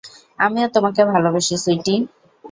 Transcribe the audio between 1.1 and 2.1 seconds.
ভালোবাসি, সুইটি।